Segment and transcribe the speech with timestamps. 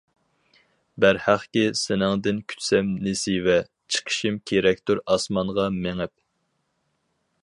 [1.03, 3.59] بەرھەقكى، سېنىڭدىن كۈتسەم نېسىۋە،
[3.97, 6.15] چىقىشىم كېرەكتۇر ئاسمانغا مېڭىپ.